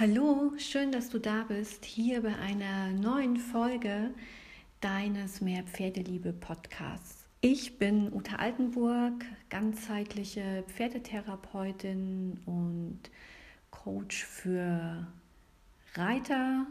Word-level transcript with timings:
Hallo, 0.00 0.52
schön, 0.58 0.92
dass 0.92 1.08
du 1.08 1.18
da 1.18 1.42
bist, 1.48 1.84
hier 1.84 2.22
bei 2.22 2.36
einer 2.36 2.92
neuen 2.92 3.36
Folge 3.36 4.14
deines 4.80 5.40
Mehr 5.40 5.64
Pferdeliebe 5.64 6.32
Podcasts. 6.32 7.24
Ich 7.40 7.78
bin 7.78 8.12
Ute 8.12 8.38
Altenburg, 8.38 9.24
ganzheitliche 9.50 10.62
Pferdetherapeutin 10.68 12.38
und 12.46 13.00
Coach 13.72 14.22
für 14.22 15.04
Reiter 15.94 16.64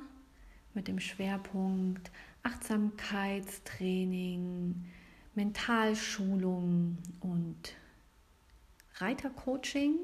mit 0.73 0.87
dem 0.87 1.01
Schwerpunkt 1.01 2.09
Achtsamkeitstraining, 2.43 4.86
Mentalschulung 5.36 6.97
und 7.19 7.75
Reitercoaching. 9.00 9.97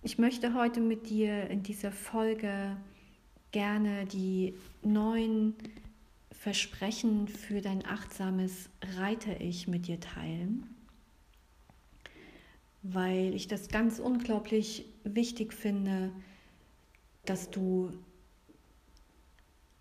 Ich 0.00 0.16
möchte 0.16 0.54
heute 0.54 0.80
mit 0.80 1.10
dir 1.10 1.50
in 1.50 1.64
dieser 1.64 1.90
Folge 1.90 2.76
gerne 3.50 4.06
die 4.06 4.54
neuen 4.82 5.56
Versprechen 6.30 7.26
für 7.26 7.60
dein 7.60 7.84
achtsames 7.84 8.70
Reiter-Ich 8.96 9.66
mit 9.66 9.88
dir 9.88 9.98
teilen, 9.98 10.72
weil 12.84 13.34
ich 13.34 13.48
das 13.48 13.68
ganz 13.70 13.98
unglaublich 13.98 14.84
wichtig 15.02 15.52
finde, 15.52 16.12
dass 17.24 17.50
du 17.50 17.90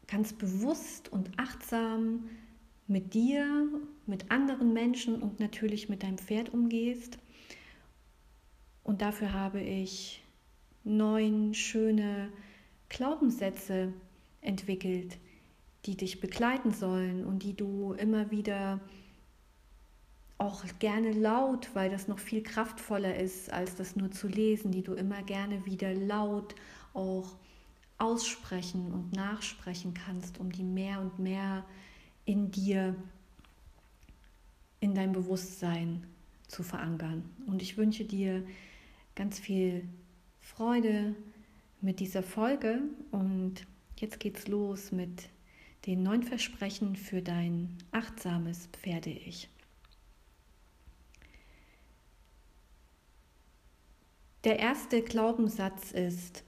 ganz 0.07 0.33
bewusst 0.33 1.09
und 1.09 1.29
achtsam 1.37 2.27
mit 2.87 3.13
dir, 3.13 3.67
mit 4.07 4.31
anderen 4.31 4.73
Menschen 4.73 5.21
und 5.21 5.39
natürlich 5.39 5.89
mit 5.89 6.01
deinem 6.01 6.17
Pferd 6.17 6.51
umgehst 6.51 7.19
und 8.87 9.01
dafür 9.01 9.33
habe 9.33 9.59
ich 9.59 10.23
neun 10.85 11.53
schöne 11.53 12.31
Glaubenssätze 12.87 13.91
entwickelt, 14.39 15.17
die 15.85 15.97
dich 15.97 16.21
begleiten 16.21 16.71
sollen 16.71 17.25
und 17.25 17.43
die 17.43 17.53
du 17.53 17.93
immer 17.93 18.31
wieder 18.31 18.79
auch 20.37 20.63
gerne 20.79 21.11
laut, 21.11 21.69
weil 21.73 21.89
das 21.89 22.07
noch 22.07 22.19
viel 22.19 22.41
kraftvoller 22.41 23.17
ist, 23.17 23.51
als 23.51 23.75
das 23.75 23.97
nur 23.97 24.09
zu 24.11 24.29
lesen, 24.29 24.71
die 24.71 24.83
du 24.83 24.93
immer 24.93 25.21
gerne 25.21 25.65
wieder 25.65 25.93
laut 25.93 26.55
auch 26.93 27.35
aussprechen 27.97 28.93
und 28.93 29.11
nachsprechen 29.11 29.93
kannst, 29.93 30.39
um 30.39 30.49
die 30.49 30.63
mehr 30.63 31.01
und 31.01 31.19
mehr 31.19 31.65
in 32.23 32.51
dir, 32.51 32.95
in 34.79 34.95
dein 34.95 35.11
Bewusstsein 35.11 36.05
zu 36.47 36.63
verankern. 36.63 37.29
Und 37.47 37.61
ich 37.61 37.75
wünsche 37.75 38.05
dir 38.05 38.45
ganz 39.17 39.39
viel 39.39 39.89
Freude 40.39 41.15
mit 41.81 41.99
dieser 41.99 42.21
Folge 42.21 42.81
und 43.09 43.65
jetzt 43.97 44.19
geht's 44.19 44.47
los 44.47 44.91
mit 44.91 45.29
den 45.87 46.03
neun 46.03 46.21
Versprechen 46.21 46.95
für 46.95 47.23
dein 47.23 47.77
achtsames 47.91 48.67
Pferde-Ich. 48.67 49.49
Der 54.43 54.59
erste 54.59 55.01
Glaubenssatz 55.01 55.91
ist, 55.93 56.43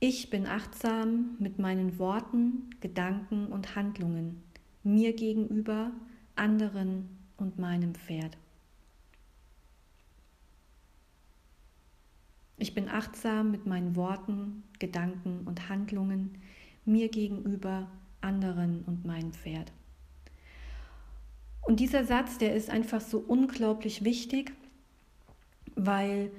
ich 0.00 0.30
bin 0.30 0.46
achtsam 0.46 1.36
mit 1.38 1.58
meinen 1.58 1.98
Worten, 1.98 2.70
Gedanken 2.80 3.48
und 3.48 3.76
Handlungen, 3.76 4.42
mir 4.82 5.12
gegenüber, 5.12 5.92
anderen 6.36 7.18
und 7.36 7.58
meinem 7.58 7.94
Pferd. 7.94 8.38
Ich 12.62 12.74
bin 12.74 12.88
achtsam 12.88 13.50
mit 13.50 13.66
meinen 13.66 13.96
Worten, 13.96 14.62
Gedanken 14.78 15.40
und 15.46 15.68
Handlungen 15.68 16.38
mir 16.84 17.08
gegenüber, 17.08 17.90
anderen 18.20 18.84
und 18.84 19.04
meinem 19.04 19.32
Pferd. 19.32 19.72
Und 21.62 21.80
dieser 21.80 22.04
Satz, 22.04 22.38
der 22.38 22.54
ist 22.54 22.70
einfach 22.70 23.00
so 23.00 23.18
unglaublich 23.18 24.04
wichtig, 24.04 24.52
weil 25.74 26.30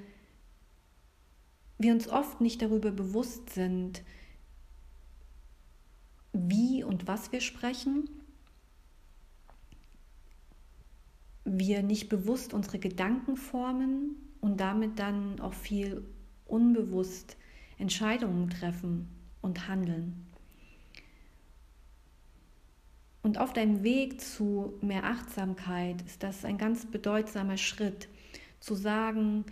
wir 1.76 1.92
uns 1.92 2.08
oft 2.08 2.40
nicht 2.40 2.62
darüber 2.62 2.90
bewusst 2.90 3.50
sind, 3.50 4.00
wie 6.32 6.82
und 6.82 7.06
was 7.06 7.32
wir 7.32 7.42
sprechen. 7.42 8.08
Wir 11.44 11.82
nicht 11.82 12.08
bewusst 12.08 12.54
unsere 12.54 12.78
Gedanken 12.78 13.36
formen 13.36 14.16
und 14.40 14.58
damit 14.58 14.98
dann 14.98 15.38
auch 15.40 15.52
viel 15.52 16.02
unbewusst 16.46 17.36
Entscheidungen 17.78 18.50
treffen 18.50 19.08
und 19.40 19.68
handeln. 19.68 20.26
Und 23.22 23.38
auf 23.38 23.52
deinem 23.54 23.82
Weg 23.82 24.20
zu 24.20 24.74
mehr 24.82 25.04
Achtsamkeit 25.04 26.02
ist 26.02 26.22
das 26.22 26.44
ein 26.44 26.58
ganz 26.58 26.84
bedeutsamer 26.86 27.56
Schritt, 27.56 28.08
zu 28.60 28.74
sagen, 28.74 29.44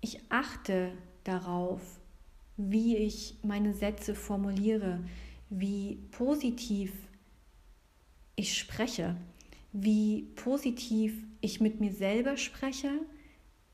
ich 0.00 0.20
achte 0.28 0.92
darauf, 1.24 1.80
wie 2.56 2.96
ich 2.96 3.36
meine 3.42 3.72
Sätze 3.72 4.14
formuliere, 4.14 5.00
wie 5.48 5.96
positiv 6.10 6.92
ich 8.34 8.58
spreche, 8.58 9.16
wie 9.72 10.22
positiv 10.34 11.14
ich 11.40 11.60
mit 11.60 11.80
mir 11.80 11.92
selber 11.92 12.36
spreche, 12.36 12.90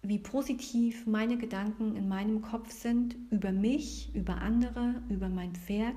wie 0.04 0.18
positiv 0.18 1.06
meine 1.06 1.38
Gedanken 1.38 1.96
in 1.96 2.08
meinem 2.08 2.42
Kopf 2.42 2.70
sind 2.70 3.16
über 3.30 3.52
mich, 3.52 4.14
über 4.14 4.36
andere, 4.36 5.02
über 5.08 5.28
mein 5.28 5.54
Pferd. 5.54 5.96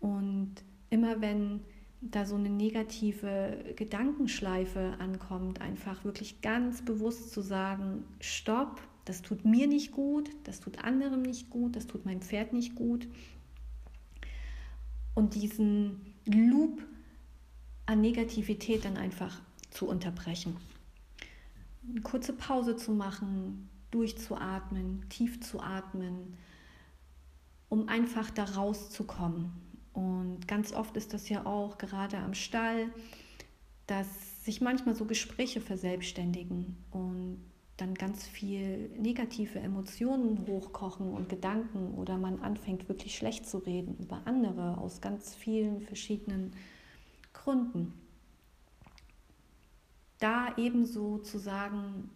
Und 0.00 0.54
immer 0.90 1.20
wenn 1.20 1.60
da 2.00 2.24
so 2.24 2.34
eine 2.34 2.50
negative 2.50 3.74
Gedankenschleife 3.76 4.94
ankommt, 4.98 5.60
einfach 5.60 6.04
wirklich 6.04 6.40
ganz 6.40 6.82
bewusst 6.82 7.30
zu 7.30 7.42
sagen, 7.42 8.04
stopp, 8.20 8.80
das 9.04 9.20
tut 9.20 9.44
mir 9.44 9.66
nicht 9.66 9.92
gut, 9.92 10.30
das 10.44 10.60
tut 10.60 10.82
anderem 10.82 11.22
nicht 11.22 11.50
gut, 11.50 11.76
das 11.76 11.86
tut 11.86 12.06
meinem 12.06 12.22
Pferd 12.22 12.54
nicht 12.54 12.74
gut. 12.74 13.06
Und 15.14 15.34
diesen 15.34 16.00
Loop 16.24 16.82
an 17.86 18.00
Negativität 18.00 18.86
dann 18.86 18.96
einfach 18.96 19.42
zu 19.70 19.86
unterbrechen 19.86 20.56
eine 21.90 22.00
kurze 22.00 22.32
Pause 22.32 22.76
zu 22.76 22.92
machen, 22.92 23.68
durchzuatmen, 23.90 25.08
tief 25.08 25.40
zu 25.40 25.60
atmen, 25.60 26.36
um 27.68 27.88
einfach 27.88 28.30
da 28.30 28.44
rauszukommen. 28.44 29.52
Und 29.92 30.48
ganz 30.48 30.72
oft 30.72 30.96
ist 30.96 31.14
das 31.14 31.28
ja 31.28 31.46
auch 31.46 31.78
gerade 31.78 32.18
am 32.18 32.34
Stall, 32.34 32.88
dass 33.86 34.44
sich 34.44 34.60
manchmal 34.60 34.94
so 34.94 35.04
Gespräche 35.04 35.60
verselbstständigen 35.60 36.76
und 36.90 37.38
dann 37.76 37.94
ganz 37.94 38.26
viel 38.26 38.88
negative 38.98 39.58
Emotionen 39.58 40.46
hochkochen 40.46 41.12
und 41.12 41.28
Gedanken 41.28 41.94
oder 41.94 42.16
man 42.18 42.40
anfängt 42.40 42.88
wirklich 42.88 43.16
schlecht 43.16 43.46
zu 43.46 43.58
reden 43.58 43.96
über 43.98 44.22
andere 44.26 44.78
aus 44.78 45.00
ganz 45.00 45.34
vielen 45.34 45.80
verschiedenen 45.80 46.52
Gründen 47.32 47.92
da 50.24 50.56
ebenso 50.56 51.18
zu 51.18 51.38
sagen, 51.38 52.10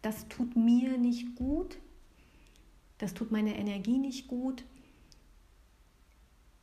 das 0.00 0.26
tut 0.28 0.56
mir 0.56 0.96
nicht 0.96 1.36
gut, 1.36 1.76
das 2.96 3.12
tut 3.12 3.30
meiner 3.30 3.54
Energie 3.56 3.98
nicht 3.98 4.26
gut. 4.26 4.64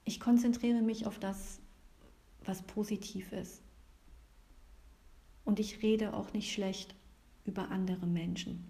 Ich 0.03 0.19
konzentriere 0.19 0.81
mich 0.81 1.05
auf 1.05 1.19
das, 1.19 1.59
was 2.43 2.63
positiv 2.63 3.31
ist. 3.33 3.61
Und 5.45 5.59
ich 5.59 5.83
rede 5.83 6.15
auch 6.15 6.33
nicht 6.33 6.51
schlecht 6.51 6.95
über 7.45 7.69
andere 7.69 8.07
Menschen. 8.07 8.65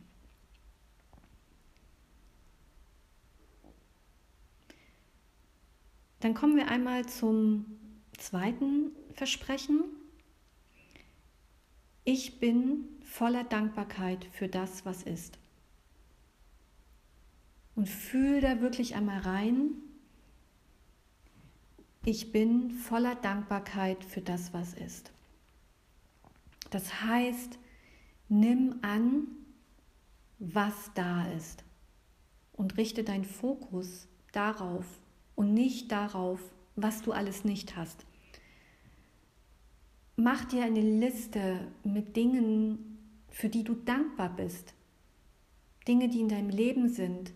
Dann 6.19 6.33
kommen 6.33 6.57
wir 6.57 6.67
einmal 6.67 7.05
zum 7.05 7.65
zweiten 8.17 8.91
Versprechen. 9.13 10.02
Ich 12.05 12.39
bin 12.39 12.85
voller 13.01 13.43
Dankbarkeit 13.45 14.25
für 14.33 14.47
das, 14.47 14.85
was 14.85 15.03
ist. 15.03 15.39
Und 17.75 17.87
fühl 17.87 18.41
da 18.41 18.59
wirklich 18.61 18.95
einmal 18.95 19.19
rein. 19.19 19.71
Ich 22.05 22.31
bin 22.33 22.71
voller 22.71 23.15
Dankbarkeit 23.15 24.03
für 24.03 24.21
das, 24.21 24.53
was 24.53 24.73
ist. 24.73 25.11
Das 26.69 27.01
heißt, 27.01 27.57
nimm 28.27 28.79
an, 28.81 29.27
was 30.39 30.91
da 30.95 31.31
ist 31.31 31.63
und 32.51 32.75
richte 32.77 33.03
deinen 33.03 33.23
Fokus 33.23 34.07
darauf 34.33 34.85
und 35.35 35.53
nicht 35.53 35.91
darauf, 35.91 36.41
was 36.75 37.01
du 37.01 37.13
alles 37.13 37.45
nicht 37.45 37.77
hast. 37.77 38.05
Mach 40.15 40.45
dir 40.45 40.63
eine 40.63 40.81
Liste 40.81 41.71
mit 41.83 42.15
Dingen, 42.15 42.99
für 43.29 43.49
die 43.49 43.63
du 43.63 43.73
dankbar 43.73 44.35
bist. 44.35 44.75
Dinge, 45.87 46.07
die 46.07 46.21
in 46.21 46.29
deinem 46.29 46.49
Leben 46.49 46.87
sind, 46.87 47.33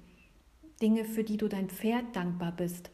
Dinge, 0.81 1.03
für 1.03 1.24
die 1.24 1.38
du 1.38 1.47
dein 1.47 1.69
Pferd 1.69 2.15
dankbar 2.15 2.51
bist. 2.51 2.91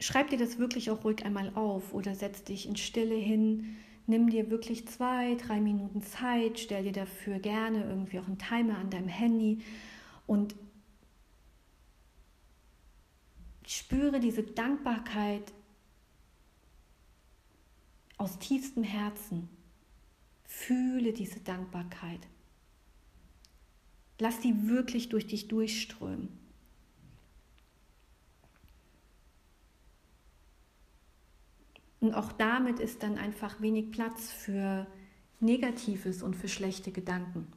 Schreib 0.00 0.28
dir 0.28 0.38
das 0.38 0.58
wirklich 0.58 0.90
auch 0.90 1.02
ruhig 1.02 1.24
einmal 1.24 1.50
auf 1.54 1.94
oder 1.94 2.14
setz 2.14 2.44
dich 2.44 2.68
in 2.68 2.76
Stille 2.76 3.16
hin. 3.16 3.76
Nimm 4.06 4.28
dir 4.28 4.50
wirklich 4.50 4.86
zwei, 4.86 5.34
drei 5.34 5.60
Minuten 5.60 6.02
Zeit, 6.02 6.60
stell 6.60 6.84
dir 6.84 6.92
dafür 6.92 7.38
gerne 7.40 7.84
irgendwie 7.84 8.20
auch 8.20 8.26
einen 8.26 8.38
Timer 8.38 8.78
an 8.78 8.90
deinem 8.90 9.08
Handy 9.08 9.58
und 10.26 10.54
spüre 13.66 14.20
diese 14.20 14.42
Dankbarkeit 14.42 15.52
aus 18.18 18.38
tiefstem 18.38 18.82
Herzen. 18.82 19.48
Fühle 20.44 21.12
diese 21.12 21.40
Dankbarkeit. 21.40 22.20
Lass 24.18 24.40
die 24.40 24.68
wirklich 24.68 25.08
durch 25.08 25.26
dich 25.26 25.48
durchströmen. 25.48 26.28
Und 32.00 32.14
auch 32.14 32.32
damit 32.32 32.78
ist 32.78 33.02
dann 33.02 33.18
einfach 33.18 33.60
wenig 33.60 33.90
Platz 33.90 34.30
für 34.30 34.86
Negatives 35.40 36.22
und 36.22 36.34
für 36.34 36.48
schlechte 36.48 36.92
Gedanken. 36.92 37.52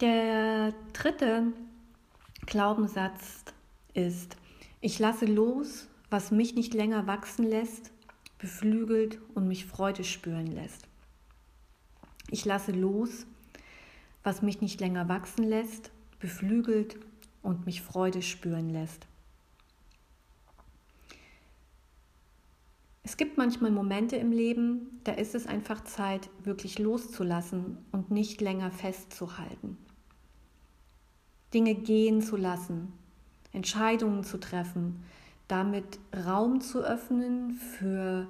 Der 0.00 0.74
dritte 0.92 1.52
Glaubenssatz 2.46 3.44
ist, 3.94 4.36
ich 4.80 4.98
lasse 4.98 5.26
los, 5.26 5.88
was 6.10 6.30
mich 6.30 6.54
nicht 6.54 6.74
länger 6.74 7.06
wachsen 7.06 7.44
lässt, 7.44 7.90
beflügelt 8.38 9.18
und 9.34 9.48
mich 9.48 9.66
Freude 9.66 10.04
spüren 10.04 10.46
lässt. 10.46 10.86
Ich 12.30 12.44
lasse 12.44 12.72
los, 12.72 13.26
was 14.22 14.42
mich 14.42 14.60
nicht 14.60 14.80
länger 14.80 15.08
wachsen 15.08 15.44
lässt, 15.44 15.90
beflügelt 16.20 16.96
und 17.42 17.66
mich 17.66 17.82
Freude 17.82 18.22
spüren 18.22 18.70
lässt. 18.70 19.06
Es 23.02 23.18
gibt 23.18 23.36
manchmal 23.36 23.70
Momente 23.70 24.16
im 24.16 24.32
Leben, 24.32 25.00
da 25.04 25.12
ist 25.12 25.34
es 25.34 25.46
einfach 25.46 25.84
Zeit, 25.84 26.30
wirklich 26.42 26.78
loszulassen 26.78 27.78
und 27.92 28.10
nicht 28.10 28.40
länger 28.40 28.70
festzuhalten. 28.70 29.76
Dinge 31.54 31.74
gehen 31.74 32.20
zu 32.20 32.36
lassen, 32.36 32.92
Entscheidungen 33.52 34.24
zu 34.24 34.38
treffen, 34.38 35.04
damit 35.46 35.98
Raum 36.26 36.60
zu 36.60 36.80
öffnen 36.80 37.52
für 37.52 38.26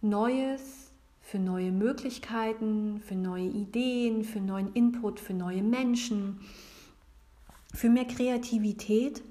Neues, 0.00 0.90
für 1.20 1.38
neue 1.38 1.70
Möglichkeiten, 1.70 3.00
für 3.06 3.14
neue 3.14 3.46
Ideen, 3.46 4.24
für 4.24 4.40
neuen 4.40 4.72
Input, 4.72 5.20
für 5.20 5.34
neue 5.34 5.62
Menschen, 5.62 6.40
für 7.74 7.90
mehr 7.90 8.06
Kreativität. 8.06 9.22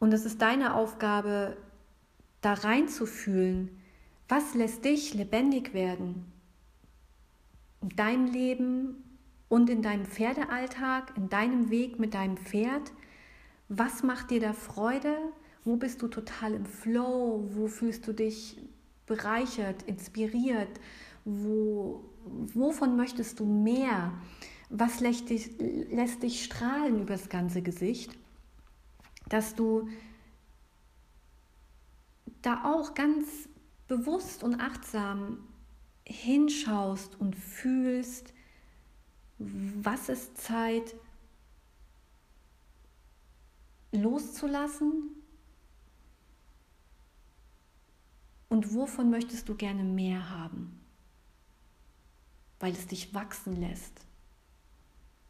Und 0.00 0.12
es 0.12 0.24
ist 0.24 0.42
deine 0.42 0.74
Aufgabe, 0.74 1.56
da 2.40 2.54
reinzufühlen, 2.54 3.70
was 4.28 4.54
lässt 4.54 4.84
dich 4.84 5.14
lebendig 5.14 5.72
werden 5.74 6.26
in 7.80 7.90
deinem 7.90 8.26
Leben 8.26 9.03
und 9.48 9.70
in 9.70 9.82
deinem 9.82 10.06
Pferdealltag, 10.06 11.16
in 11.16 11.28
deinem 11.28 11.70
Weg 11.70 11.98
mit 11.98 12.14
deinem 12.14 12.36
Pferd. 12.36 12.92
Was 13.68 14.02
macht 14.02 14.30
dir 14.30 14.40
da 14.40 14.52
Freude? 14.52 15.16
Wo 15.64 15.76
bist 15.76 16.02
du 16.02 16.08
total 16.08 16.54
im 16.54 16.66
Flow? 16.66 17.48
Wo 17.52 17.66
fühlst 17.66 18.06
du 18.06 18.12
dich 18.12 18.58
bereichert, 19.06 19.82
inspiriert? 19.84 20.80
Wo, 21.24 22.04
wovon 22.24 22.96
möchtest 22.96 23.40
du 23.40 23.46
mehr? 23.46 24.12
Was 24.70 25.00
lässt 25.00 25.30
dich, 25.30 25.50
lässt 25.58 26.22
dich 26.22 26.44
strahlen 26.44 27.00
über 27.02 27.14
das 27.14 27.28
ganze 27.28 27.62
Gesicht? 27.62 28.16
Dass 29.28 29.54
du 29.54 29.88
da 32.42 32.64
auch 32.64 32.94
ganz 32.94 33.48
bewusst 33.88 34.42
und 34.42 34.60
achtsam 34.60 35.38
hinschaust 36.06 37.18
und 37.18 37.36
fühlst, 37.36 38.33
was 39.38 40.08
ist 40.08 40.38
Zeit 40.38 40.94
loszulassen 43.92 45.10
und 48.48 48.74
wovon 48.74 49.10
möchtest 49.10 49.48
du 49.48 49.54
gerne 49.54 49.84
mehr 49.84 50.30
haben, 50.30 50.80
weil 52.60 52.72
es 52.72 52.86
dich 52.86 53.14
wachsen 53.14 53.60
lässt, 53.60 54.06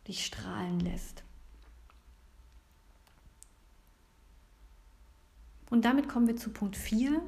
dich 0.09 0.25
strahlen 0.25 0.81
lässt. 0.81 1.25
Und 5.71 5.85
damit 5.85 6.09
kommen 6.09 6.27
wir 6.27 6.37
zu 6.37 6.51
Punkt 6.51 6.77
4. 6.77 7.21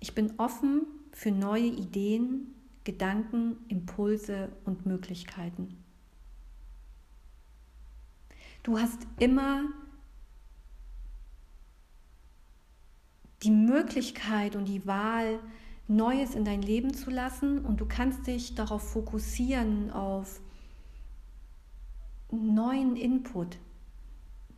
Ich 0.00 0.14
bin 0.14 0.38
offen 0.38 0.86
für 1.12 1.30
neue 1.30 1.66
Ideen, 1.66 2.54
Gedanken, 2.82 3.56
Impulse 3.68 4.50
und 4.64 4.84
Möglichkeiten. 4.84 5.83
Du 8.64 8.78
hast 8.78 9.06
immer 9.18 9.66
die 13.42 13.50
Möglichkeit 13.50 14.56
und 14.56 14.64
die 14.64 14.86
Wahl, 14.86 15.38
Neues 15.86 16.34
in 16.34 16.46
dein 16.46 16.62
Leben 16.62 16.94
zu 16.94 17.10
lassen 17.10 17.62
und 17.62 17.78
du 17.78 17.84
kannst 17.84 18.26
dich 18.26 18.54
darauf 18.54 18.90
fokussieren, 18.90 19.90
auf 19.90 20.40
neuen 22.30 22.96
Input, 22.96 23.58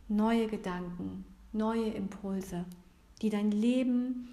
neue 0.07 0.47
Gedanken, 0.47 1.25
neue 1.51 1.89
Impulse, 1.89 2.63
die 3.21 3.29
dein 3.29 3.51
Leben 3.51 4.29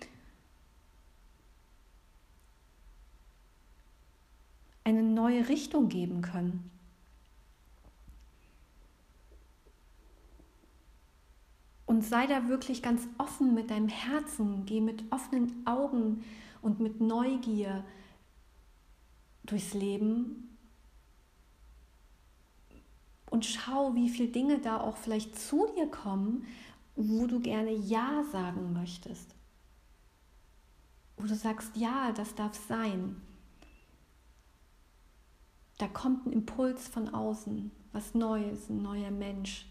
eine 4.85 5.03
neue 5.03 5.49
Richtung 5.49 5.89
geben 5.89 6.23
können. 6.23 6.71
Und 11.87 12.03
sei 12.03 12.27
da 12.27 12.49
wirklich 12.49 12.83
ganz 12.83 13.07
offen 13.19 13.55
mit 13.55 13.71
deinem 13.71 13.89
Herzen, 13.89 14.65
geh 14.65 14.81
mit 14.81 15.05
offenen 15.13 15.67
Augen 15.67 16.25
und 16.63 16.81
mit 16.81 17.01
Neugier 17.01 17.85
durchs 19.45 19.75
Leben 19.75 20.55
und 23.35 23.45
schau, 23.45 23.97
wie 23.97 24.09
viele 24.09 24.29
Dinge 24.29 24.61
da 24.61 24.81
auch 24.81 24.97
vielleicht 24.97 25.37
zu 25.37 25.67
dir 25.75 25.91
kommen, 25.91 26.47
wo 26.95 27.27
du 27.27 27.41
gerne 27.41 27.73
Ja 27.73 28.23
sagen 28.31 28.73
möchtest. 28.73 29.35
Wo 31.17 31.27
du 31.27 31.35
sagst, 31.35 31.77
ja, 31.77 32.13
das 32.13 32.37
darf 32.37 32.55
sein. 32.69 33.21
Da 35.79 35.89
kommt 35.89 36.27
ein 36.27 36.33
Impuls 36.33 36.87
von 36.87 37.13
außen, 37.13 37.73
was 37.91 38.15
Neues, 38.15 38.69
ein 38.69 38.83
neuer 38.83 39.11
Mensch, 39.11 39.67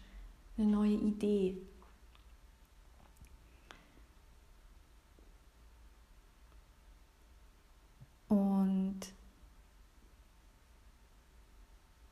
eine 0.58 0.66
neue 0.66 0.96
Idee. 0.96 1.56
Und 8.28 9.00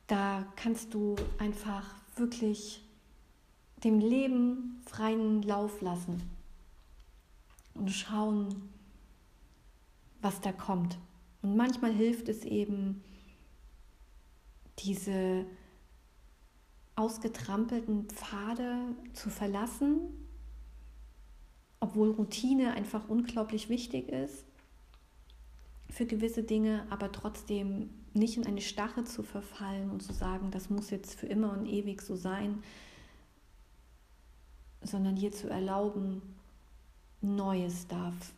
da 0.07 0.45
kannst 0.63 0.93
du 0.93 1.17
einfach 1.39 1.93
wirklich 2.15 2.81
dem 3.83 3.99
Leben 3.99 4.81
freien 4.85 5.41
Lauf 5.41 5.81
lassen 5.81 6.23
und 7.73 7.91
schauen, 7.91 8.69
was 10.21 10.39
da 10.39 10.53
kommt. 10.53 10.97
Und 11.41 11.57
manchmal 11.57 11.91
hilft 11.91 12.29
es 12.29 12.45
eben, 12.45 13.03
diese 14.79 15.45
ausgetrampelten 16.95 18.07
Pfade 18.07 18.95
zu 19.11 19.29
verlassen, 19.29 19.99
obwohl 21.81 22.11
Routine 22.11 22.71
einfach 22.71 23.09
unglaublich 23.09 23.67
wichtig 23.67 24.07
ist 24.07 24.45
für 25.93 26.07
gewisse 26.07 26.41
Dinge, 26.41 26.87
aber 26.89 27.11
trotzdem 27.11 27.91
nicht 28.13 28.37
in 28.37 28.47
eine 28.47 28.61
Stache 28.61 29.03
zu 29.03 29.21
verfallen 29.21 29.91
und 29.91 30.01
zu 30.01 30.11
sagen, 30.11 30.49
das 30.49 30.69
muss 30.71 30.89
jetzt 30.89 31.19
für 31.19 31.27
immer 31.27 31.53
und 31.53 31.67
ewig 31.67 32.01
so 32.01 32.15
sein, 32.15 32.63
sondern 34.81 35.15
dir 35.15 35.31
zu 35.31 35.49
erlauben, 35.49 36.21
Neues 37.21 37.87
darf 37.87 38.33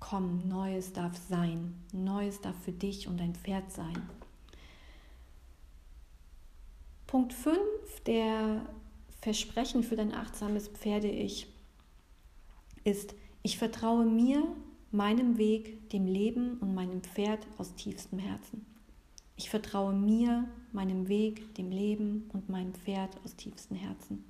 kommen, 0.00 0.48
Neues 0.48 0.92
darf 0.92 1.16
sein, 1.28 1.74
Neues 1.92 2.40
darf 2.40 2.56
für 2.64 2.72
dich 2.72 3.06
und 3.06 3.18
dein 3.18 3.34
Pferd 3.34 3.70
sein. 3.70 4.08
Punkt 7.06 7.32
5, 7.32 7.56
der 8.04 8.66
Versprechen 9.20 9.84
für 9.84 9.96
dein 9.96 10.12
achtsames 10.12 10.68
Pferde-Ich, 10.68 11.46
ist, 12.84 13.14
ich 13.42 13.58
vertraue 13.58 14.04
mir 14.04 14.42
meinem 14.90 15.36
Weg, 15.36 15.90
dem 15.90 16.06
Leben 16.06 16.58
und 16.58 16.74
meinem 16.74 17.02
Pferd 17.02 17.46
aus 17.58 17.74
tiefstem 17.74 18.18
Herzen. 18.18 18.64
Ich 19.36 19.50
vertraue 19.50 19.92
mir, 19.92 20.48
meinem 20.72 21.08
Weg, 21.08 21.54
dem 21.54 21.70
Leben 21.70 22.28
und 22.32 22.48
meinem 22.48 22.74
Pferd 22.74 23.16
aus 23.24 23.36
tiefstem 23.36 23.76
Herzen. 23.76 24.24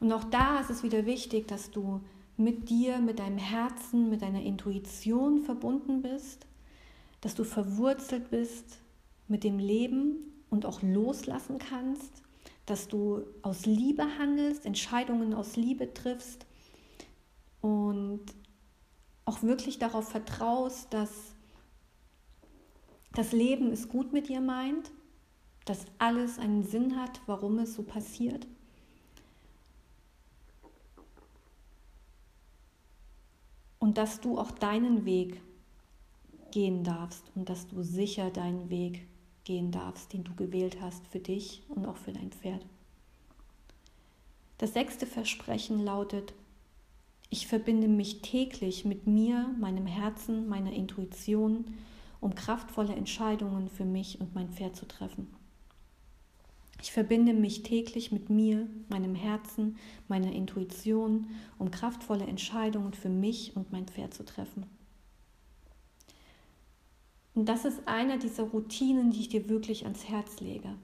Und 0.00 0.12
auch 0.12 0.24
da 0.24 0.60
ist 0.60 0.70
es 0.70 0.82
wieder 0.82 1.06
wichtig, 1.06 1.46
dass 1.46 1.70
du 1.70 2.00
mit 2.36 2.68
dir, 2.68 2.98
mit 2.98 3.20
deinem 3.20 3.38
Herzen, 3.38 4.10
mit 4.10 4.22
deiner 4.22 4.42
Intuition 4.42 5.42
verbunden 5.44 6.02
bist, 6.02 6.46
dass 7.20 7.36
du 7.36 7.44
verwurzelt 7.44 8.30
bist 8.30 8.78
mit 9.28 9.44
dem 9.44 9.58
Leben 9.58 10.16
und 10.50 10.66
auch 10.66 10.82
loslassen 10.82 11.58
kannst, 11.58 12.22
dass 12.66 12.88
du 12.88 13.22
aus 13.42 13.64
Liebe 13.64 14.04
handelst, 14.18 14.66
Entscheidungen 14.66 15.34
aus 15.34 15.56
Liebe 15.56 15.94
triffst 15.94 16.46
und 17.62 18.26
auch 19.24 19.42
wirklich 19.42 19.78
darauf 19.78 20.08
vertraust, 20.10 20.92
dass 20.92 21.34
das 23.12 23.32
Leben 23.32 23.72
es 23.72 23.88
gut 23.88 24.12
mit 24.12 24.28
dir 24.28 24.40
meint, 24.40 24.90
dass 25.64 25.86
alles 25.98 26.38
einen 26.38 26.64
Sinn 26.64 27.00
hat, 27.00 27.20
warum 27.26 27.58
es 27.60 27.74
so 27.74 27.82
passiert. 27.82 28.46
Und 33.78 33.96
dass 33.96 34.20
du 34.20 34.38
auch 34.38 34.50
deinen 34.50 35.04
Weg 35.04 35.40
gehen 36.50 36.84
darfst 36.84 37.24
und 37.34 37.48
dass 37.48 37.68
du 37.68 37.82
sicher 37.82 38.30
deinen 38.30 38.70
Weg 38.70 39.06
gehen 39.44 39.70
darfst, 39.70 40.12
den 40.12 40.24
du 40.24 40.34
gewählt 40.34 40.80
hast 40.80 41.06
für 41.06 41.18
dich 41.18 41.62
und 41.68 41.86
auch 41.86 41.96
für 41.96 42.12
dein 42.12 42.30
Pferd. 42.30 42.64
Das 44.58 44.72
sechste 44.72 45.06
Versprechen 45.06 45.84
lautet, 45.84 46.34
ich 47.32 47.46
verbinde 47.46 47.88
mich 47.88 48.20
täglich 48.20 48.84
mit 48.84 49.06
mir, 49.06 49.48
meinem 49.58 49.86
Herzen, 49.86 50.50
meiner 50.50 50.70
Intuition, 50.70 51.64
um 52.20 52.34
kraftvolle 52.34 52.94
Entscheidungen 52.94 53.70
für 53.70 53.86
mich 53.86 54.20
und 54.20 54.34
mein 54.34 54.50
Pferd 54.50 54.76
zu 54.76 54.86
treffen. 54.86 55.34
Ich 56.82 56.92
verbinde 56.92 57.32
mich 57.32 57.62
täglich 57.62 58.12
mit 58.12 58.28
mir, 58.28 58.68
meinem 58.90 59.14
Herzen, 59.14 59.78
meiner 60.08 60.30
Intuition, 60.30 61.28
um 61.56 61.70
kraftvolle 61.70 62.26
Entscheidungen 62.26 62.92
für 62.92 63.08
mich 63.08 63.56
und 63.56 63.72
mein 63.72 63.86
Pferd 63.86 64.12
zu 64.12 64.26
treffen. 64.26 64.66
Und 67.34 67.48
das 67.48 67.64
ist 67.64 67.88
einer 67.88 68.18
dieser 68.18 68.42
Routinen, 68.42 69.10
die 69.10 69.20
ich 69.20 69.28
dir 69.30 69.48
wirklich 69.48 69.84
ans 69.84 70.06
Herz 70.06 70.38
lege. 70.40 70.74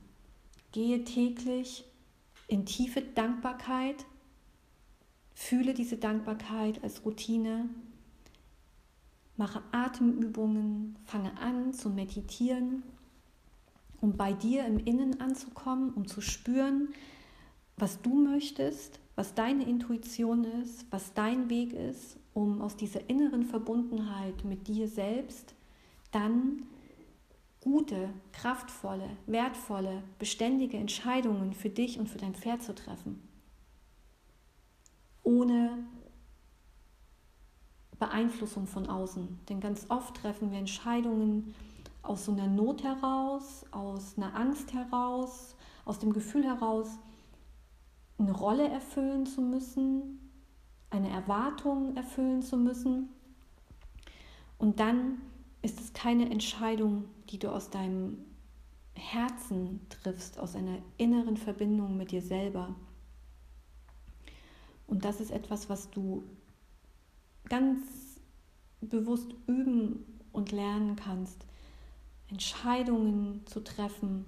Gehe 0.73 1.05
täglich 1.05 1.85
in 2.47 2.65
tiefe 2.65 3.03
Dankbarkeit 3.03 4.07
Fühle 5.41 5.73
diese 5.73 5.97
Dankbarkeit 5.97 6.83
als 6.83 7.05
Routine. 7.05 7.71
Mache 9.37 9.63
Atemübungen, 9.71 10.97
fange 11.05 11.39
an 11.39 11.73
zu 11.73 11.91
meditieren, 11.91 12.83
um 14.01 14.17
bei 14.17 14.33
dir 14.33 14.67
im 14.67 14.79
Innen 14.79 15.21
anzukommen, 15.21 15.95
um 15.95 16.09
zu 16.09 16.21
spüren, 16.21 16.89
was 17.77 18.03
du 18.03 18.21
möchtest, 18.21 18.99
was 19.15 19.35
deine 19.35 19.63
Intuition 19.63 20.43
ist, 20.43 20.87
was 20.91 21.15
dein 21.15 21.49
Weg 21.49 21.73
ist, 21.73 22.17
um 22.35 22.61
aus 22.61 22.77
dieser 22.77 23.09
inneren 23.09 23.45
Verbundenheit 23.45 24.45
mit 24.45 24.67
dir 24.67 24.89
selbst 24.89 25.55
dann 26.11 26.65
gute, 27.61 28.11
kraftvolle, 28.33 29.09
wertvolle, 29.27 30.03
beständige 30.19 30.79
Entscheidungen 30.79 31.53
für 31.55 31.71
dich 31.71 31.97
und 32.01 32.09
für 32.09 32.19
dein 32.19 32.35
Pferd 32.35 32.65
zu 32.65 32.75
treffen 32.75 33.28
ohne 35.29 35.85
Beeinflussung 37.99 38.67
von 38.67 38.89
außen. 38.89 39.41
Denn 39.51 39.61
ganz 39.61 39.87
oft 39.91 40.17
treffen 40.17 40.51
wir 40.51 40.59
Entscheidungen 40.59 41.55
aus 42.03 42.25
so 42.25 42.33
einer 42.33 42.47
Not 42.47 42.83
heraus, 42.83 43.67
aus 43.71 44.17
einer 44.17 44.35
Angst 44.35 44.73
heraus, 44.73 45.55
aus 45.85 45.99
dem 45.99 46.15
Gefühl 46.15 46.45
heraus, 46.45 46.99
eine 48.17 48.33
Rolle 48.33 48.69
erfüllen 48.69 49.27
zu 49.27 49.43
müssen, 49.43 50.31
eine 50.89 51.11
Erwartung 51.11 51.95
erfüllen 51.95 52.41
zu 52.41 52.57
müssen. 52.57 53.11
Und 54.57 54.81
dann 54.81 55.21
ist 55.61 55.79
es 55.79 55.93
keine 55.93 56.31
Entscheidung, 56.31 57.05
die 57.29 57.39
du 57.39 57.51
aus 57.51 57.69
deinem 57.69 58.25
Herzen 58.95 59.81
triffst, 59.91 60.39
aus 60.39 60.57
einer 60.57 60.79
inneren 60.97 61.37
Verbindung 61.37 61.99
mit 61.99 62.13
dir 62.13 62.23
selber. 62.23 62.75
Und 64.89 65.05
das 65.05 65.21
ist 65.21 65.31
etwas, 65.31 65.69
was 65.69 65.91
du 65.91 66.25
ganz 67.49 67.81
bewusst 68.81 69.35
üben 69.47 70.05
und 70.33 70.51
lernen 70.51 70.97
kannst, 70.97 71.45
Entscheidungen 72.31 73.47
zu 73.47 73.61
treffen, 73.61 74.25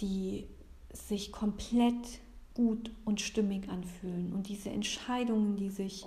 die 0.00 0.46
sich 0.92 1.32
komplett 1.32 2.20
gut 2.54 2.90
und 3.04 3.20
stimmig 3.20 3.68
anfühlen. 3.68 4.32
Und 4.32 4.48
diese 4.48 4.70
Entscheidungen, 4.70 5.56
die 5.56 5.70
sich 5.70 6.06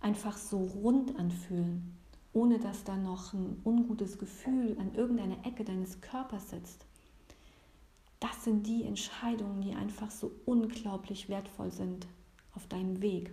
einfach 0.00 0.36
so 0.36 0.58
rund 0.58 1.18
anfühlen, 1.18 1.96
ohne 2.32 2.58
dass 2.58 2.84
da 2.84 2.96
noch 2.96 3.32
ein 3.32 3.60
ungutes 3.64 4.18
Gefühl 4.18 4.76
an 4.78 4.94
irgendeiner 4.94 5.46
Ecke 5.46 5.64
deines 5.64 6.00
Körpers 6.00 6.50
sitzt. 6.50 6.84
Das 8.20 8.44
sind 8.44 8.66
die 8.66 8.84
Entscheidungen, 8.84 9.60
die 9.62 9.74
einfach 9.74 10.10
so 10.10 10.32
unglaublich 10.46 11.28
wertvoll 11.28 11.70
sind 11.70 12.06
auf 12.54 12.66
deinem 12.66 13.00
Weg. 13.00 13.32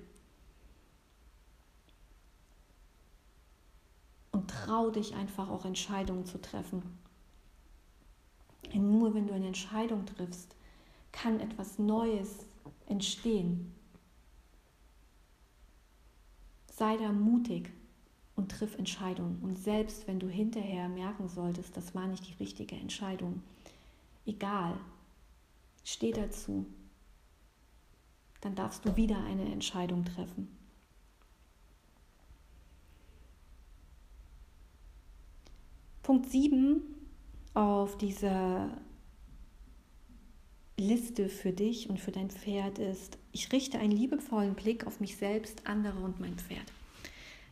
Und 4.31 4.49
trau 4.49 4.89
dich 4.89 5.15
einfach 5.15 5.49
auch 5.49 5.65
Entscheidungen 5.65 6.25
zu 6.25 6.39
treffen. 6.41 6.81
Denn 8.73 8.91
nur 8.91 9.13
wenn 9.13 9.27
du 9.27 9.33
eine 9.33 9.47
Entscheidung 9.47 10.05
triffst, 10.05 10.55
kann 11.11 11.39
etwas 11.39 11.79
Neues 11.79 12.45
entstehen. 12.85 13.73
Sei 16.71 16.97
da 16.97 17.11
mutig 17.11 17.71
und 18.35 18.51
triff 18.51 18.77
Entscheidungen. 18.77 19.39
Und 19.41 19.57
selbst 19.57 20.07
wenn 20.07 20.19
du 20.19 20.29
hinterher 20.29 20.87
merken 20.87 21.27
solltest, 21.27 21.75
das 21.75 21.93
war 21.95 22.07
nicht 22.07 22.27
die 22.27 22.41
richtige 22.41 22.75
Entscheidung, 22.75 23.41
egal, 24.25 24.77
steh 25.83 26.11
dazu 26.11 26.65
dann 28.41 28.55
darfst 28.55 28.85
du 28.85 28.95
wieder 28.95 29.23
eine 29.23 29.51
Entscheidung 29.51 30.05
treffen. 30.05 30.47
Punkt 36.03 36.29
7 36.29 36.81
auf 37.53 37.97
dieser 37.97 38.69
Liste 40.77 41.29
für 41.29 41.51
dich 41.51 41.89
und 41.89 41.99
für 41.99 42.11
dein 42.11 42.29
Pferd 42.29 42.79
ist, 42.79 43.17
ich 43.31 43.51
richte 43.51 43.77
einen 43.79 43.91
liebevollen 43.91 44.55
Blick 44.55 44.87
auf 44.87 44.99
mich 44.99 45.17
selbst, 45.17 45.67
andere 45.67 45.99
und 45.99 46.19
mein 46.19 46.37
Pferd. 46.37 46.65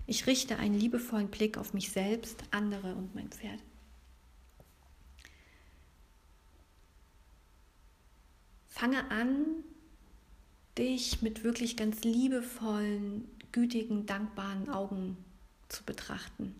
Ich 0.08 0.26
richte 0.26 0.58
einen 0.58 0.74
liebevollen 0.80 1.28
Blick 1.28 1.58
auf 1.58 1.74
mich 1.74 1.92
selbst, 1.92 2.44
andere 2.52 2.96
und 2.96 3.14
mein 3.14 3.30
Pferd. 3.30 3.62
Fange 8.68 9.12
an, 9.12 9.64
dich 10.78 11.22
mit 11.22 11.44
wirklich 11.44 11.76
ganz 11.76 12.04
liebevollen, 12.04 13.28
gütigen, 13.52 14.06
dankbaren 14.06 14.70
Augen 14.70 15.18
zu 15.70 15.84
betrachten. 15.84 16.56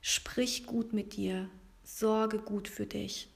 Sprich 0.00 0.66
gut 0.66 0.92
mit 0.92 1.16
dir, 1.16 1.48
sorge 1.82 2.38
gut 2.38 2.68
für 2.68 2.86
dich. 2.86 3.28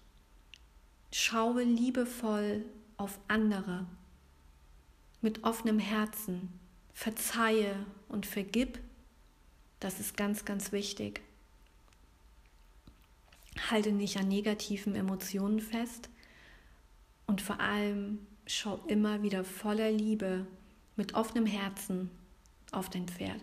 Schaue 1.12 1.62
liebevoll 1.62 2.64
auf 2.97 3.18
andere 3.28 3.87
mit 5.21 5.44
offenem 5.44 5.78
Herzen. 5.78 6.49
Verzeihe 6.92 7.87
und 8.09 8.26
vergib. 8.26 8.78
Das 9.80 9.99
ist 10.00 10.16
ganz, 10.16 10.44
ganz 10.44 10.73
wichtig. 10.73 11.21
Halte 13.71 13.92
nicht 13.92 14.16
an 14.18 14.28
negativen 14.28 14.94
Emotionen 14.94 15.61
fest 15.61 16.09
und 17.26 17.40
vor 17.40 17.61
allem 17.61 18.26
schau 18.46 18.80
immer 18.87 19.22
wieder 19.22 19.44
voller 19.44 19.90
Liebe 19.90 20.46
mit 20.96 21.14
offenem 21.14 21.46
Herzen 21.46 22.11
auf 22.70 22.90
dein 22.90 23.06
Pferd. 23.06 23.40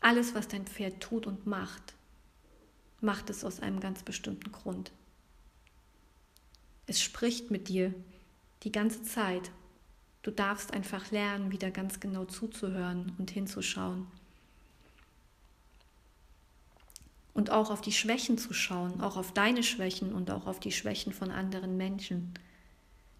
Alles, 0.00 0.34
was 0.34 0.48
dein 0.48 0.66
Pferd 0.66 1.00
tut 1.00 1.26
und 1.26 1.46
macht, 1.46 1.94
macht 3.00 3.30
es 3.30 3.44
aus 3.44 3.60
einem 3.60 3.80
ganz 3.80 4.02
bestimmten 4.02 4.52
Grund. 4.52 4.92
Es 6.86 7.00
spricht 7.00 7.50
mit 7.50 7.68
dir 7.68 7.94
die 8.62 8.72
ganze 8.72 9.02
Zeit. 9.02 9.50
Du 10.22 10.30
darfst 10.30 10.72
einfach 10.72 11.10
lernen, 11.10 11.52
wieder 11.52 11.70
ganz 11.70 12.00
genau 12.00 12.24
zuzuhören 12.24 13.12
und 13.18 13.30
hinzuschauen. 13.30 14.06
Und 17.32 17.50
auch 17.50 17.70
auf 17.70 17.80
die 17.80 17.92
Schwächen 17.92 18.38
zu 18.38 18.52
schauen, 18.52 19.00
auch 19.00 19.16
auf 19.16 19.32
deine 19.32 19.62
Schwächen 19.62 20.12
und 20.12 20.30
auch 20.30 20.46
auf 20.46 20.60
die 20.60 20.72
Schwächen 20.72 21.12
von 21.12 21.30
anderen 21.30 21.76
Menschen 21.76 22.34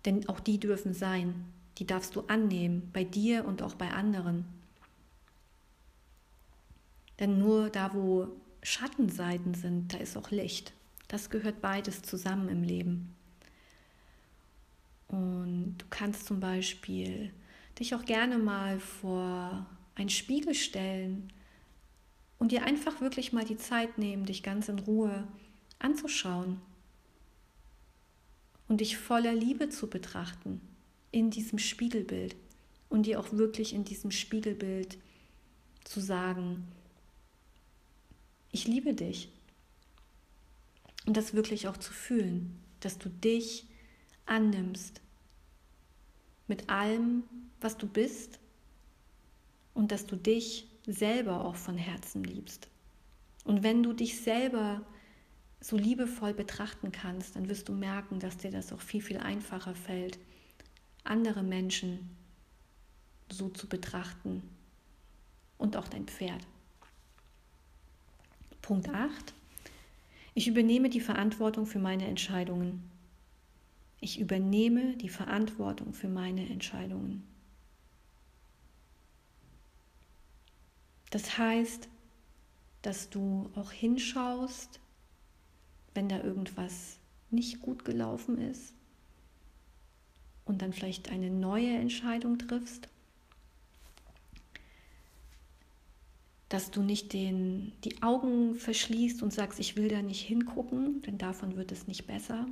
denn 0.04 0.28
auch 0.28 0.40
die 0.40 0.58
dürfen 0.58 0.94
sein. 0.94 1.46
Die 1.78 1.86
darfst 1.86 2.14
du 2.16 2.20
annehmen, 2.22 2.90
bei 2.92 3.04
dir 3.04 3.44
und 3.44 3.62
auch 3.62 3.74
bei 3.74 3.90
anderen. 3.90 4.44
Denn 7.18 7.38
nur 7.38 7.70
da, 7.70 7.94
wo 7.94 8.28
Schattenseiten 8.62 9.54
sind, 9.54 9.92
da 9.92 9.98
ist 9.98 10.16
auch 10.16 10.30
Licht. 10.30 10.72
Das 11.08 11.30
gehört 11.30 11.60
beides 11.60 12.02
zusammen 12.02 12.48
im 12.48 12.62
Leben. 12.62 13.14
Und 15.08 15.76
du 15.78 15.86
kannst 15.90 16.26
zum 16.26 16.40
Beispiel 16.40 17.32
dich 17.78 17.94
auch 17.94 18.04
gerne 18.04 18.38
mal 18.38 18.80
vor 18.80 19.66
einen 19.94 20.08
Spiegel 20.08 20.54
stellen 20.54 21.32
und 22.38 22.52
dir 22.52 22.64
einfach 22.64 23.00
wirklich 23.00 23.32
mal 23.32 23.44
die 23.44 23.56
Zeit 23.56 23.98
nehmen, 23.98 24.26
dich 24.26 24.42
ganz 24.42 24.68
in 24.68 24.78
Ruhe 24.78 25.26
anzuschauen 25.78 26.60
und 28.68 28.80
dich 28.80 28.96
voller 28.96 29.34
Liebe 29.34 29.68
zu 29.68 29.88
betrachten 29.88 30.60
in 31.10 31.30
diesem 31.30 31.58
Spiegelbild 31.58 32.36
und 32.88 33.06
dir 33.06 33.20
auch 33.20 33.32
wirklich 33.32 33.72
in 33.72 33.84
diesem 33.84 34.10
Spiegelbild 34.10 34.98
zu 35.84 36.00
sagen, 36.00 36.66
ich 38.50 38.66
liebe 38.66 38.94
dich. 38.94 39.28
Und 41.06 41.16
das 41.16 41.34
wirklich 41.34 41.68
auch 41.68 41.76
zu 41.76 41.92
fühlen, 41.92 42.58
dass 42.80 42.98
du 42.98 43.08
dich 43.10 43.66
annimmst 44.26 45.00
mit 46.46 46.70
allem, 46.70 47.24
was 47.60 47.76
du 47.76 47.86
bist 47.86 48.38
und 49.74 49.92
dass 49.92 50.06
du 50.06 50.16
dich 50.16 50.66
selber 50.86 51.44
auch 51.44 51.56
von 51.56 51.76
Herzen 51.76 52.24
liebst. 52.24 52.68
Und 53.44 53.62
wenn 53.62 53.82
du 53.82 53.92
dich 53.92 54.20
selber 54.20 54.82
so 55.64 55.78
liebevoll 55.78 56.34
betrachten 56.34 56.92
kannst, 56.92 57.36
dann 57.36 57.48
wirst 57.48 57.70
du 57.70 57.72
merken, 57.72 58.20
dass 58.20 58.36
dir 58.36 58.50
das 58.50 58.70
auch 58.70 58.82
viel, 58.82 59.00
viel 59.00 59.16
einfacher 59.16 59.74
fällt, 59.74 60.18
andere 61.04 61.42
Menschen 61.42 62.14
so 63.30 63.48
zu 63.48 63.66
betrachten 63.66 64.42
und 65.56 65.78
auch 65.78 65.88
dein 65.88 66.06
Pferd. 66.06 66.46
Punkt 68.60 68.90
8. 68.90 69.32
Ich 70.34 70.48
übernehme 70.48 70.90
die 70.90 71.00
Verantwortung 71.00 71.64
für 71.64 71.78
meine 71.78 72.06
Entscheidungen. 72.08 72.90
Ich 74.00 74.20
übernehme 74.20 74.98
die 74.98 75.08
Verantwortung 75.08 75.94
für 75.94 76.08
meine 76.08 76.46
Entscheidungen. 76.46 77.26
Das 81.08 81.38
heißt, 81.38 81.88
dass 82.82 83.08
du 83.08 83.50
auch 83.54 83.72
hinschaust, 83.72 84.78
wenn 85.94 86.08
da 86.08 86.22
irgendwas 86.22 86.98
nicht 87.30 87.60
gut 87.60 87.84
gelaufen 87.84 88.38
ist 88.38 88.74
und 90.44 90.62
dann 90.62 90.72
vielleicht 90.72 91.10
eine 91.10 91.30
neue 91.30 91.70
Entscheidung 91.70 92.38
triffst, 92.38 92.88
dass 96.48 96.70
du 96.70 96.82
nicht 96.82 97.12
den, 97.12 97.72
die 97.82 98.02
Augen 98.02 98.54
verschließt 98.54 99.22
und 99.22 99.32
sagst, 99.32 99.58
ich 99.58 99.76
will 99.76 99.88
da 99.88 100.02
nicht 100.02 100.20
hingucken, 100.20 101.02
denn 101.02 101.18
davon 101.18 101.56
wird 101.56 101.72
es 101.72 101.88
nicht 101.88 102.06
besser. 102.06 102.46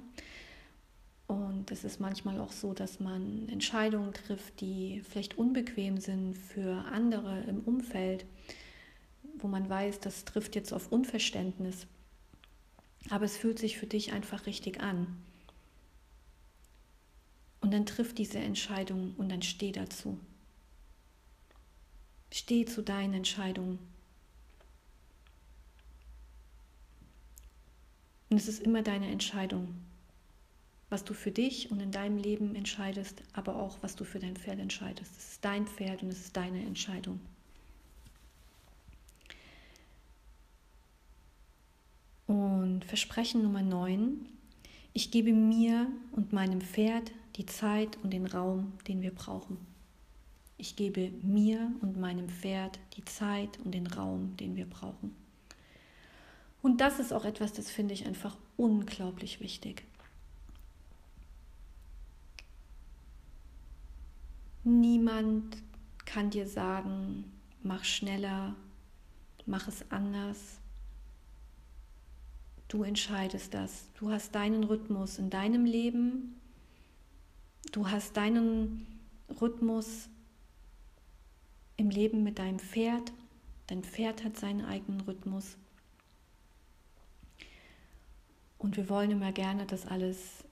Und 1.28 1.70
es 1.70 1.84
ist 1.84 2.00
manchmal 2.00 2.40
auch 2.40 2.52
so, 2.52 2.75
dass 2.75 3.00
man 3.00 3.49
Entscheidungen 3.49 4.12
trifft, 4.12 4.61
die 4.61 5.02
vielleicht 5.08 5.38
unbequem 5.38 5.99
sind 5.99 6.37
für 6.37 6.84
andere 6.90 7.42
im 7.42 7.61
Umfeld, 7.61 8.26
wo 9.38 9.46
man 9.46 9.68
weiß, 9.68 10.00
das 10.00 10.25
trifft 10.25 10.56
jetzt 10.56 10.72
auf 10.72 10.90
Unverständnis. 10.90 11.87
Aber 13.11 13.25
es 13.25 13.37
fühlt 13.37 13.59
sich 13.59 13.78
für 13.78 13.87
dich 13.87 14.12
einfach 14.12 14.47
richtig 14.47 14.80
an. 14.80 15.23
Und 17.61 17.72
dann 17.72 17.87
triff 17.87 18.14
diese 18.14 18.38
Entscheidung 18.38 19.14
und 19.16 19.29
dann 19.29 19.42
steh 19.42 19.72
dazu. 19.72 20.18
Steh 22.33 22.64
zu 22.64 22.83
deinen 22.83 23.14
Entscheidungen. 23.14 23.79
Und 28.31 28.38
es 28.38 28.48
ist 28.48 28.62
immer 28.62 28.83
deine 28.83 29.11
Entscheidung, 29.11 29.74
was 30.88 31.05
du 31.05 31.12
für 31.12 31.31
dich 31.31 31.70
und 31.70 31.81
in 31.81 31.92
deinem 31.92 32.16
Leben 32.16 32.55
entscheidest, 32.55 33.22
aber 33.35 33.57
auch 33.57 33.77
was 33.83 33.94
du 33.94 34.05
für 34.05 34.20
dein 34.20 34.37
Pferd 34.37 34.59
entscheidest. 34.59 35.12
Es 35.18 35.33
ist 35.33 35.44
dein 35.44 35.66
Pferd 35.66 36.03
und 36.03 36.09
es 36.09 36.20
ist 36.20 36.37
deine 36.37 36.62
Entscheidung. 36.62 37.20
Und 42.33 42.87
Versprechen 42.87 43.42
Nummer 43.42 43.61
9. 43.61 44.27
Ich 44.95 45.11
gebe 45.11 45.35
mir 45.35 45.87
und 46.12 46.33
meinem 46.33 46.62
Pferd 46.62 47.12
die 47.37 47.45
Zeit 47.45 47.99
und 48.03 48.11
den 48.11 48.25
Raum, 48.25 48.73
den 48.88 49.03
wir 49.03 49.14
brauchen. 49.14 49.59
Ich 50.57 50.75
gebe 50.75 51.11
mir 51.23 51.71
und 51.83 52.01
meinem 52.01 52.31
Pferd 52.31 52.79
die 52.97 53.05
Zeit 53.05 53.59
und 53.62 53.73
den 53.73 53.87
Raum, 53.87 54.35
den 54.38 54.57
wir 54.57 54.64
brauchen. 54.64 55.14
Und 56.62 56.81
das 56.81 57.01
ist 57.01 57.12
auch 57.12 57.27
etwas, 57.27 57.53
das 57.53 57.71
finde 57.71 57.92
ich 57.92 58.07
einfach 58.07 58.38
unglaublich 58.57 59.40
wichtig. 59.40 59.85
Niemand 64.64 65.59
kann 66.07 66.31
dir 66.31 66.49
sagen, 66.49 67.31
mach 67.62 67.85
schneller, 67.85 68.55
mach 69.45 69.68
es 69.68 69.85
anders. 69.90 70.62
Du 72.72 72.85
entscheidest 72.85 73.52
das. 73.52 73.85
Du 73.98 74.11
hast 74.11 74.35
deinen 74.35 74.64
Rhythmus 74.64 75.18
in 75.18 75.28
deinem 75.28 75.66
Leben. 75.66 76.40
Du 77.70 77.90
hast 77.90 78.16
deinen 78.16 78.87
Rhythmus 79.42 80.08
im 81.76 81.90
Leben 81.90 82.22
mit 82.22 82.38
deinem 82.38 82.58
Pferd. 82.58 83.12
Dein 83.66 83.85
Pferd 83.85 84.24
hat 84.24 84.38
seinen 84.38 84.64
eigenen 84.64 85.02
Rhythmus. 85.02 85.58
Und 88.56 88.78
wir 88.78 88.88
wollen 88.88 89.11
immer 89.11 89.32
gerne, 89.32 89.66
dass 89.66 89.85
alles 89.87 90.42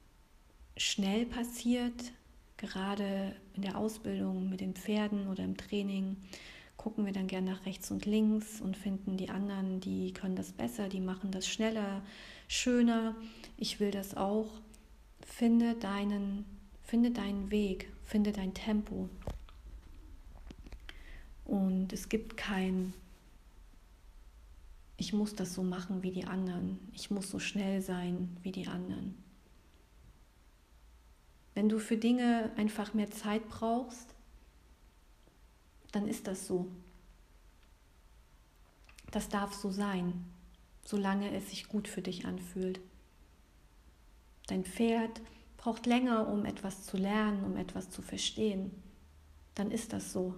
schnell 0.76 1.24
passiert, 1.24 2.12
gerade 2.59 3.35
in 3.54 3.62
der 3.62 3.78
Ausbildung 3.78 4.50
mit 4.50 4.61
den 4.61 4.74
Pferden 4.74 5.26
oder 5.28 5.42
im 5.42 5.56
Training 5.56 6.18
gucken 6.81 7.05
wir 7.05 7.12
dann 7.12 7.27
gerne 7.27 7.51
nach 7.51 7.66
rechts 7.66 7.90
und 7.90 8.07
links 8.07 8.59
und 8.62 8.75
finden 8.75 9.19
die 9.19 9.29
anderen, 9.29 9.81
die 9.81 10.14
können 10.14 10.35
das 10.35 10.51
besser, 10.51 10.88
die 10.88 11.03
machen 11.03 11.31
das 11.31 11.47
schneller, 11.47 12.01
schöner. 12.49 13.14
Ich 13.59 13.81
will 13.81 13.90
das 13.90 14.16
auch. 14.16 14.49
Finde 15.21 15.75
deinen, 15.75 16.47
finde 16.83 17.11
deinen 17.11 17.51
Weg, 17.51 17.93
finde 18.07 18.33
dein 18.33 18.55
Tempo. 18.55 19.11
Und 21.45 21.93
es 21.93 22.09
gibt 22.09 22.38
kein, 22.38 22.95
ich 24.97 25.12
muss 25.12 25.35
das 25.35 25.53
so 25.53 25.62
machen 25.62 26.03
wie 26.03 26.12
die 26.12 26.25
anderen, 26.25 26.79
ich 26.95 27.11
muss 27.11 27.29
so 27.29 27.38
schnell 27.38 27.83
sein 27.83 28.38
wie 28.43 28.53
die 28.53 28.69
anderen. 28.69 29.23
Wenn 31.53 31.69
du 31.69 31.79
für 31.79 31.99
Dinge 31.99 32.51
einfach 32.57 32.95
mehr 32.95 33.11
Zeit 33.11 33.47
brauchst, 33.51 34.14
dann 35.92 36.07
ist 36.07 36.26
das 36.26 36.46
so. 36.46 36.68
Das 39.11 39.29
darf 39.29 39.55
so 39.55 39.70
sein, 39.70 40.24
solange 40.85 41.35
es 41.35 41.50
sich 41.50 41.68
gut 41.68 41.88
für 41.88 42.03
dich 42.03 42.26
anfühlt. 42.26 42.81
Dein 44.46 44.64
Pferd 44.64 45.20
braucht 45.57 45.87
länger, 45.87 46.29
um 46.29 46.44
etwas 46.44 46.85
zu 46.85 46.96
lernen, 46.96 47.44
um 47.44 47.57
etwas 47.57 47.90
zu 47.90 48.03
verstehen. 48.03 48.70
Dann 49.55 49.70
ist 49.70 49.92
das 49.92 50.12
so. 50.12 50.35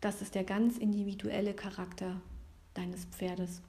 Das 0.00 0.22
ist 0.22 0.34
der 0.34 0.44
ganz 0.44 0.78
individuelle 0.78 1.54
Charakter 1.54 2.20
deines 2.74 3.04
Pferdes. 3.04 3.62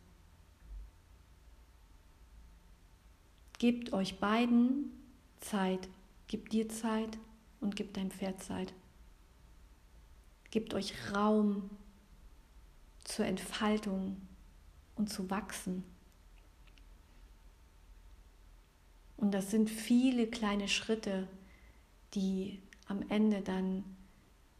Gebt 3.59 3.93
euch 3.93 4.19
beiden 4.19 4.91
Zeit. 5.39 5.87
Gib 6.27 6.49
dir 6.49 6.69
Zeit 6.69 7.17
und 7.59 7.75
gib 7.75 7.93
deinem 7.93 8.11
Pferd 8.11 8.41
Zeit. 8.41 8.73
Gebt 10.53 10.75
euch 10.75 10.93
Raum 11.11 11.67
zur 13.05 13.25
Entfaltung 13.25 14.21
und 14.93 15.09
zu 15.09 15.31
wachsen. 15.31 15.83
Und 19.17 19.31
das 19.31 19.49
sind 19.49 19.67
viele 19.67 20.27
kleine 20.27 20.67
Schritte, 20.67 21.27
die 22.13 22.61
am 22.85 23.03
Ende 23.09 23.41
dann 23.41 23.83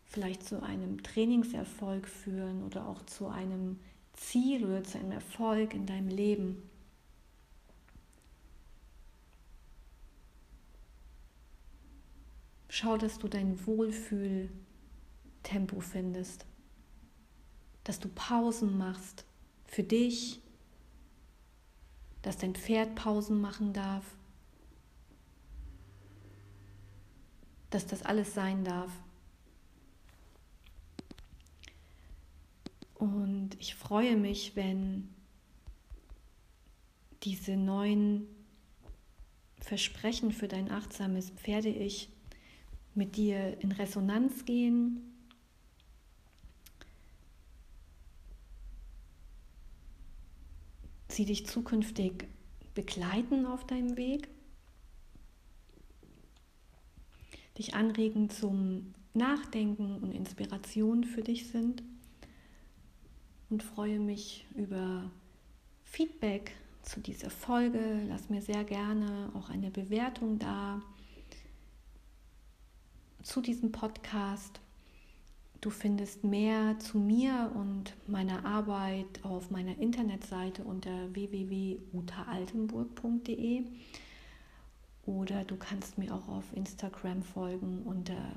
vielleicht 0.05 0.43
zu 0.43 0.63
einem 0.63 1.03
Trainingserfolg 1.03 2.07
führen 2.07 2.63
oder 2.63 2.87
auch 2.87 3.05
zu 3.05 3.27
einem 3.27 3.79
Ziel 4.13 4.65
oder 4.65 4.83
zu 4.83 4.97
einem 4.97 5.11
Erfolg 5.11 5.75
in 5.75 5.85
deinem 5.85 6.07
Leben. 6.07 6.67
Schau, 12.67 12.97
dass 12.97 13.19
du 13.19 13.27
dein 13.27 13.63
Wohlfühl 13.67 14.49
Tempo 15.43 15.79
findest, 15.79 16.45
dass 17.83 17.99
du 17.99 18.09
Pausen 18.09 18.77
machst 18.77 19.25
für 19.65 19.83
dich, 19.83 20.41
dass 22.21 22.37
dein 22.37 22.55
Pferd 22.55 22.95
Pausen 22.95 23.41
machen 23.41 23.73
darf, 23.73 24.05
dass 27.69 27.85
das 27.85 28.03
alles 28.03 28.33
sein 28.33 28.63
darf. 28.63 28.91
Und 32.95 33.57
ich 33.59 33.75
freue 33.75 34.15
mich, 34.15 34.55
wenn 34.55 35.09
diese 37.23 37.57
neuen 37.57 38.27
Versprechen 39.59 40.31
für 40.31 40.47
dein 40.47 40.71
achtsames 40.71 41.31
Pferde-Ich 41.31 42.09
mit 42.95 43.15
dir 43.15 43.59
in 43.61 43.71
Resonanz 43.71 44.45
gehen. 44.45 45.12
Sie 51.13 51.25
dich 51.25 51.45
zukünftig 51.45 52.27
begleiten 52.73 53.45
auf 53.45 53.67
deinem 53.67 53.97
Weg, 53.97 54.29
dich 57.55 57.75
anregen 57.75 58.31
zum 58.31 58.95
Nachdenken 59.13 59.97
und 59.97 60.11
Inspiration 60.11 61.03
für 61.03 61.21
dich 61.21 61.49
sind 61.49 61.83
und 63.51 63.61
freue 63.61 63.99
mich 63.99 64.47
über 64.55 65.11
Feedback 65.83 66.55
zu 66.81 66.99
dieser 66.99 67.29
Folge. 67.29 68.07
Lass 68.09 68.31
mir 68.31 68.41
sehr 68.41 68.63
gerne 68.63 69.31
auch 69.35 69.51
eine 69.51 69.69
Bewertung 69.69 70.39
da 70.39 70.81
zu 73.21 73.39
diesem 73.39 73.71
Podcast. 73.71 74.62
Du 75.63 75.69
findest 75.69 76.25
mehr 76.25 76.77
zu 76.79 76.97
mir 76.97 77.49
und 77.55 77.95
meiner 78.05 78.45
Arbeit 78.45 79.23
auf 79.23 79.49
meiner 79.49 79.77
Internetseite 79.77 80.65
unter 80.65 81.15
www.utaaltenburg.de 81.15 83.63
oder 85.05 85.45
du 85.45 85.55
kannst 85.55 85.97
mir 85.97 86.13
auch 86.13 86.27
auf 86.27 86.43
Instagram 86.53 87.23
folgen 87.23 87.83
unter 87.83 88.35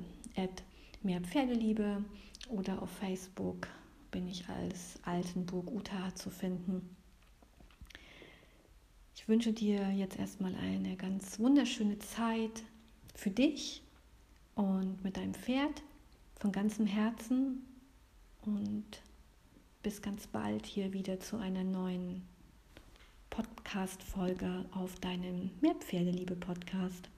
@mehrpferdeliebe 1.03 2.05
oder 2.49 2.81
auf 2.81 2.91
Facebook 2.91 3.67
bin 4.13 4.29
ich 4.29 4.49
als 4.49 5.01
Altenburg 5.03 5.69
Uta 5.73 6.15
zu 6.15 6.31
finden. 6.31 6.95
Ich 9.17 9.27
wünsche 9.27 9.53
dir 9.53 9.91
jetzt 9.91 10.17
erstmal 10.17 10.55
eine 10.55 10.95
ganz 10.95 11.41
wunderschöne 11.41 11.99
Zeit 11.99 12.63
für 13.17 13.31
dich 13.31 13.83
und 14.55 15.03
mit 15.03 15.17
deinem 15.17 15.35
Pferd 15.35 15.83
von 16.39 16.53
ganzem 16.53 16.87
Herzen 16.87 17.67
und 18.43 19.03
bis 19.83 20.03
ganz 20.03 20.27
bald 20.27 20.67
hier 20.67 20.93
wieder 20.93 21.21
zu 21.21 21.37
einer 21.37 21.65
neuen 21.65 22.23
Podcast-Folge 23.31 24.65
auf 24.73 24.95
deinem 25.01 25.51
Mehrpferdeliebe-Podcast. 25.61 27.09